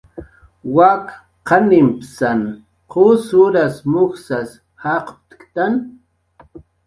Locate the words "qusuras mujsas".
2.91-4.49